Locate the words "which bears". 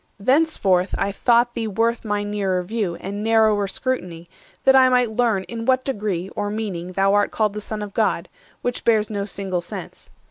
8.63-9.11